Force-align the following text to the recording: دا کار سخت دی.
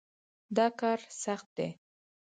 دا 0.55 0.65
کار 0.79 0.99
سخت 1.23 1.47
دی. 1.57 1.69